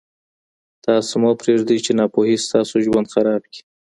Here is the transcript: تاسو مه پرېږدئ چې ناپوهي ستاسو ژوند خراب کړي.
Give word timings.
تاسو 0.85 1.13
مه 1.23 1.31
پرېږدئ 1.41 1.77
چې 1.85 1.91
ناپوهي 1.99 2.35
ستاسو 2.45 2.75
ژوند 2.85 3.11
خراب 3.13 3.41
کړي. 3.51 3.61